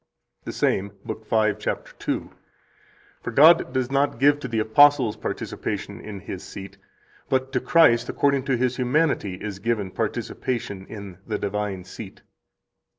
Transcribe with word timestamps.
48 0.45 0.45
The 0.45 0.51
same, 0.57 0.91
lib. 1.05 1.23
5, 1.27 1.59
cap. 1.59 1.85
2 1.99 2.21
(p.99): 2.21 2.29
"For 3.21 3.29
God 3.29 3.71
does 3.71 3.91
not 3.91 4.17
give 4.17 4.39
to 4.39 4.47
the 4.47 4.57
apostles 4.57 5.15
participation 5.15 5.99
in 6.01 6.21
His 6.21 6.43
seat, 6.43 6.79
but 7.29 7.51
to 7.51 7.59
Christ, 7.59 8.09
according 8.09 8.45
to 8.45 8.57
His 8.57 8.77
humanity, 8.77 9.35
is 9.35 9.59
given 9.59 9.91
participation 9.91 10.87
in 10.87 11.19
the 11.27 11.37
divine 11.37 11.83
seat." 11.83 12.23